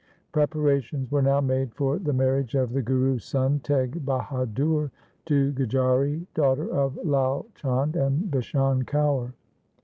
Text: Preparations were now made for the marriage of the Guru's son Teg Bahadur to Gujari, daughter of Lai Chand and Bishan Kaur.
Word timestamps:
Preparations 0.31 1.11
were 1.11 1.21
now 1.21 1.41
made 1.41 1.75
for 1.75 1.99
the 1.99 2.11
marriage 2.11 2.55
of 2.55 2.73
the 2.73 2.81
Guru's 2.81 3.23
son 3.23 3.59
Teg 3.59 4.03
Bahadur 4.03 4.89
to 5.25 5.51
Gujari, 5.51 6.25
daughter 6.33 6.67
of 6.71 6.97
Lai 7.05 7.43
Chand 7.53 7.95
and 7.95 8.31
Bishan 8.31 8.81
Kaur. 8.83 9.33